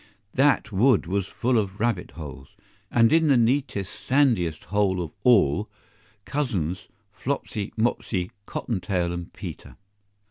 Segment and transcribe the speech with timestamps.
[0.33, 2.55] THAT wood was full of rabbit holes;
[2.89, 5.69] and in the neatest sandiest hole of all,
[6.25, 9.75] cousins Flopsy, Mopsy, Cotton tail and Peter.